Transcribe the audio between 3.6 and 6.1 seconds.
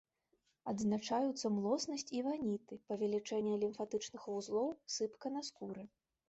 лімфатычных вузлоў, сыпка на скуры.